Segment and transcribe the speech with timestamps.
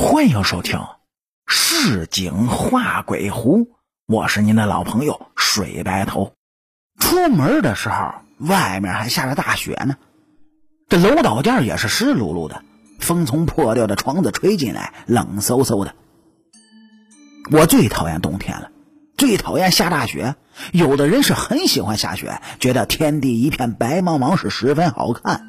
[0.00, 0.78] 欢迎收听
[1.48, 3.64] 《市井画鬼狐》，
[4.06, 6.34] 我是您的老朋友水白头。
[7.00, 9.96] 出门的时候，外面还下着大雪呢，
[10.88, 12.62] 这楼道间也是湿漉漉的，
[13.00, 15.96] 风从破掉的窗子吹进来，冷飕飕的。
[17.50, 18.70] 我最讨厌冬天了，
[19.16, 20.36] 最讨厌下大雪。
[20.70, 25.44] 有的人是很喜欢下雪，觉得天地一片白茫茫是十分好看，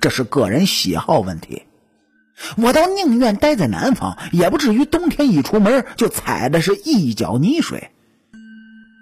[0.00, 1.62] 这是个人喜好问题。
[2.56, 7.90] 我倒宁愿待在南方，也不至于冬天一出门就踩的是一脚泥水。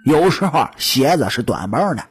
[0.04, 2.04] 有时候鞋子是短帮的，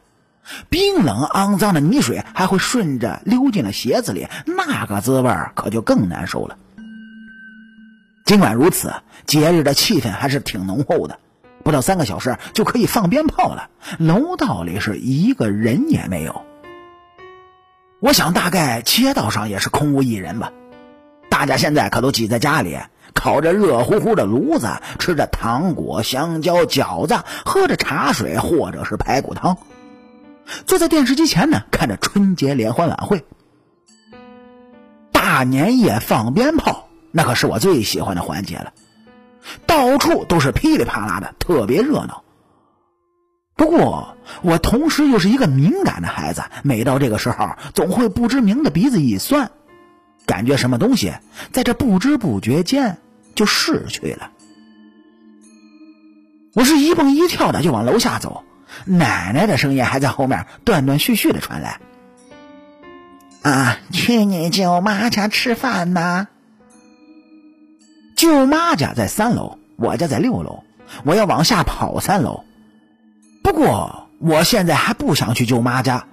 [0.69, 6.57] 冰冷肮脏的泥水还会顺着溜进了鞋子里，那个滋味可就更难受了。
[8.25, 8.93] 尽管如此，
[9.25, 11.19] 节日的气氛还是挺浓厚的。
[11.63, 16.43] 不到三个小时就可以放鞭炮了，楼道里是一个人也没有。
[18.01, 20.51] 我想大概街道上也是空无一人吧。
[21.43, 22.79] 大家现在可都挤在家里，
[23.13, 29.57] 烤着热乎乎的炉子，吃着糖果、香蕉、饺子，喝着茶水或者是排骨汤，
[30.65, 33.25] 坐在电视机前呢，看着春节联欢晚会。
[35.11, 38.71] 大年夜放鞭炮，那可是我最喜欢的环节了，
[39.67, 42.23] 到处都是噼里啪啦的，特别热闹。
[43.57, 49.51] 不过我同时又是一个敏感的孩子，每到这个时候，总会不知名的鼻子一酸。
[50.25, 51.13] 感觉什么东西
[51.51, 52.97] 在这不知不觉间
[53.35, 54.31] 就逝去了。
[56.53, 58.43] 我是一蹦一跳的就往楼下走，
[58.85, 61.79] 奶奶的声音还在后面断断续续的传来
[63.41, 66.27] ：“啊，去你舅妈家吃饭呢。”
[68.15, 70.63] 舅妈家在三楼，我家在六楼，
[71.03, 72.45] 我要往下跑三楼。
[73.43, 76.05] 不过我现在还不想去舅妈家，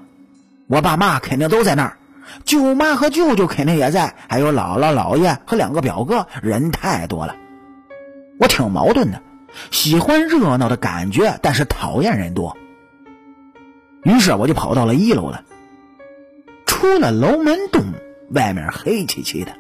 [0.67, 1.99] 我爸妈肯定都在那儿。
[2.45, 7.37] 舅妈和舅舅肯定也在，还有姥姥、姥爷和两个表哥，人太多了。
[8.39, 9.21] 我挺矛盾的，
[9.71, 12.57] 喜欢热闹的感觉，但是讨厌人多。
[14.03, 15.45] 于是我就跑到了一楼了。
[16.67, 17.83] 出了楼门洞，
[18.31, 19.53] 外面黑漆漆的，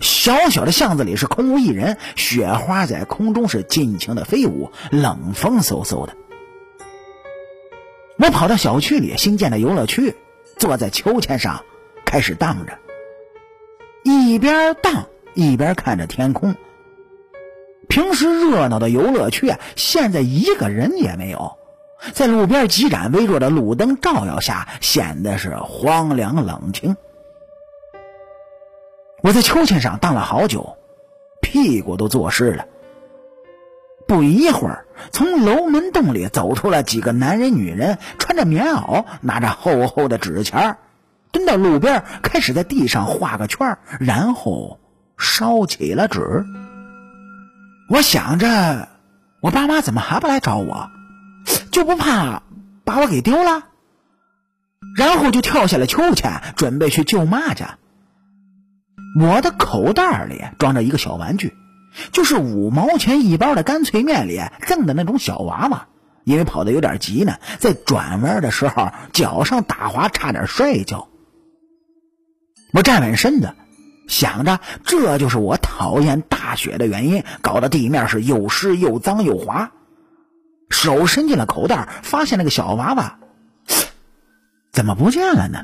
[0.00, 6.14] 小小的巷子里是空无一人，雪花在空中是尽情的飞舞，冷风嗖嗖的。
[8.18, 10.14] 我跑到小区里新建的游乐区，
[10.56, 11.64] 坐在秋千上。
[12.06, 12.78] 开始荡着，
[14.04, 16.54] 一边荡一边看着天空。
[17.88, 21.58] 平时热闹的游乐区啊，现在一个人也没有。
[22.12, 26.96] 在路边几盏微弱的路灯照耀下，显得是荒凉冷清。
[29.22, 30.76] 我在秋千上荡了好久，
[31.42, 32.66] 屁股都坐湿了。
[34.06, 40.78] 不一会儿，从楼门洞里走出了几个男人、女人，穿着棉袄，拿着厚厚的纸钱儿。
[41.36, 44.80] 蹲到路边，开始在地上画个圈然后
[45.18, 46.46] 烧起了纸。
[47.90, 48.88] 我想着，
[49.42, 50.88] 我爸妈怎么还不来找我？
[51.70, 52.42] 就不怕
[52.86, 53.64] 把我给丢了？
[54.96, 57.76] 然后就跳下了秋千，准备去舅妈家。
[59.20, 61.52] 我的口袋里装着一个小玩具，
[62.12, 65.88] 就是五毛钱一包的干脆面里赠的那种小娃娃。
[66.24, 71.08] 因为跑得有点急呢，在转弯的时候脚上打滑，差点摔一跤。
[72.72, 73.54] 我站稳身子，
[74.08, 79.72] 想着这就是我讨厌大雪的原因，搞得地面是又湿又脏又滑。
[80.68, 83.18] 手伸进了口袋，发现那个小娃娃
[84.72, 85.60] 怎么不见了呢？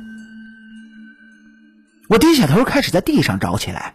[2.09, 3.95] 我低下头，开始在地上找起来。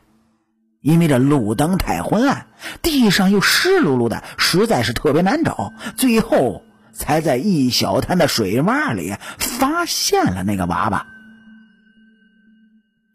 [0.82, 2.48] 因为这路灯太昏暗，
[2.82, 5.74] 地上又湿漉漉的，实在是特别难找。
[5.98, 6.64] 最后
[6.94, 11.08] 才在一小滩的水洼里发现了那个娃娃。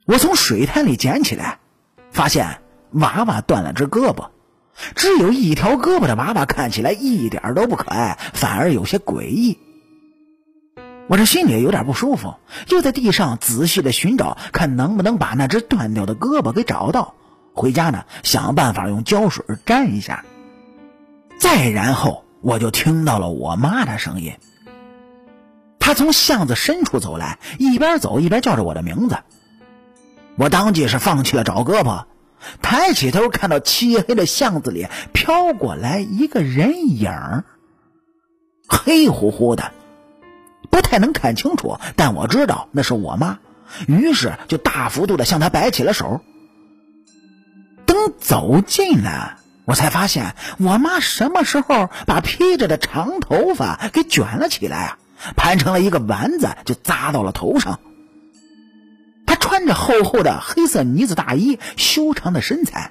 [0.05, 1.59] 我从水滩里捡起来，
[2.11, 2.59] 发现
[2.91, 4.31] 娃娃断了只胳膊，
[4.97, 9.59] 只有一条胳膊的娃娃看起来一点都不可爱，反而有些诡异。
[11.09, 12.35] 我这心里有点不舒服，
[12.69, 17.15] 又在地上仔细的寻找，看能不能把那只断掉的胳膊给找到。
[17.55, 20.25] 回家呢，想办法用胶水粘一下。
[21.39, 24.33] 再然后，我就听到了我妈的声音，
[25.79, 29.19] 她从巷子深处走来，一边走一边叫着我的名字。
[30.37, 32.05] 我当即是放弃了找胳膊，
[32.63, 37.11] 抬起头看到漆黑的巷子里飘过来一个人影
[38.67, 39.73] 黑乎乎的，
[40.71, 43.39] 不太能看清楚，但我知道那是我妈，
[43.87, 46.21] 于是就大幅度的向她摆起了手。
[47.85, 49.37] 等走近了，
[49.67, 54.99] 我才发现我妈什么时候把披着的长头发给卷了起来啊，
[55.37, 57.79] 盘成了一个丸子，就扎到了头上。
[59.63, 62.91] 穿着厚厚的黑色呢子大衣，修长的身材，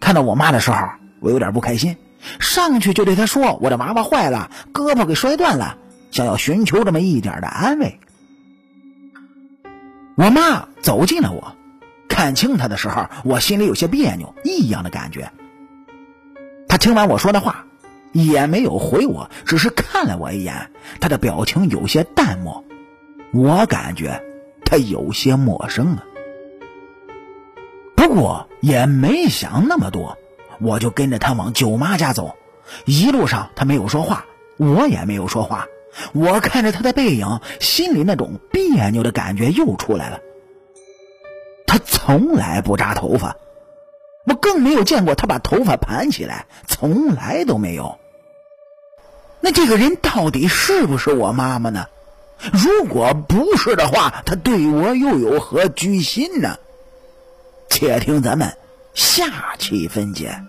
[0.00, 0.88] 看到我妈的时候，
[1.20, 1.98] 我有点不开心，
[2.40, 5.76] 上去就对她说：“我的娃娃坏了，胳膊给摔断了，
[6.10, 8.00] 想要寻求这么一点的安慰。”
[10.16, 11.54] 我妈走近了我，
[12.08, 15.30] 看清她的时候，我心里有些别扭，异样的感觉。
[16.68, 17.66] 她听完我说的话，
[18.12, 20.70] 也没有回我，只是看了我一眼，
[21.00, 22.64] 她的表情有些淡漠，
[23.34, 24.22] 我感觉
[24.68, 26.04] 他有些陌生了。
[27.96, 30.18] 不过也没想那么多，
[30.60, 32.36] 我就跟着他往舅妈家走。
[32.84, 34.26] 一路上他没有说话，
[34.58, 35.66] 我也没有说话。
[36.12, 40.20] 我看着他的背影，心里那种别扭的感觉又出来了。
[41.66, 43.36] 他从来不扎头发，
[44.26, 47.98] 我更没有见过他把头发盘起来，从来都没有。
[49.40, 51.86] 那这个人到底是不是我妈妈呢？
[52.52, 56.58] 如果不是的话，他对我又有何居心呢？
[57.70, 58.56] 且听咱们
[58.94, 60.42] 下期分解。